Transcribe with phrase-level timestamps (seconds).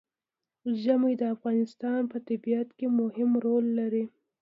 [0.81, 4.05] ژمی د افغانستان په طبیعت کې مهم رول لري.